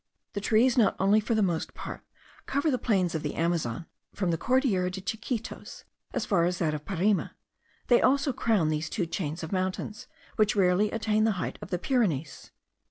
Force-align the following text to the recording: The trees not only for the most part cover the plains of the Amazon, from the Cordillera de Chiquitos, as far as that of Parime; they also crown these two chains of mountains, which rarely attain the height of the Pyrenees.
The 0.33 0.41
trees 0.41 0.79
not 0.79 0.95
only 0.97 1.19
for 1.19 1.35
the 1.35 1.43
most 1.43 1.75
part 1.75 2.01
cover 2.47 2.71
the 2.71 2.79
plains 2.79 3.13
of 3.13 3.21
the 3.21 3.35
Amazon, 3.35 3.85
from 4.15 4.31
the 4.31 4.37
Cordillera 4.39 4.89
de 4.89 4.99
Chiquitos, 4.99 5.83
as 6.11 6.25
far 6.25 6.45
as 6.45 6.57
that 6.57 6.73
of 6.73 6.85
Parime; 6.85 7.29
they 7.85 8.01
also 8.01 8.33
crown 8.33 8.69
these 8.69 8.89
two 8.89 9.05
chains 9.05 9.43
of 9.43 9.51
mountains, 9.51 10.07
which 10.37 10.55
rarely 10.55 10.89
attain 10.89 11.23
the 11.23 11.33
height 11.37 11.59
of 11.61 11.69
the 11.69 11.77
Pyrenees. 11.77 12.49